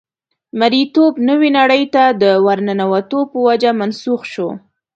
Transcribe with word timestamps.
مرییتوب 0.59 1.13
نوې 1.29 1.49
نړۍ 1.59 1.83
ته 1.93 2.03
د 2.21 2.23
ورننوتو 2.45 3.19
په 3.31 3.37
وجه 3.47 3.71
منسوخ 3.79 4.21
شو. 4.33 4.49